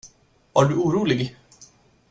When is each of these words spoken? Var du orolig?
Var 0.53 0.65
du 0.71 0.75
orolig? 0.83 1.35